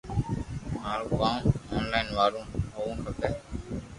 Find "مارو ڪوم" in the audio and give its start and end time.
0.81-1.41